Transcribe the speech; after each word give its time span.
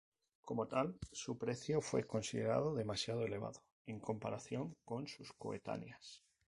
Como 0.43 0.67
tal, 0.67 0.97
su 1.11 1.37
precio 1.37 1.79
fue 1.79 2.07
considerado 2.07 2.73
demasiado 2.73 3.23
elevado 3.23 3.61
en 3.85 3.99
comparación 3.99 4.75
con 4.83 5.05
sus 5.05 5.31
coetáneas. 5.33 6.23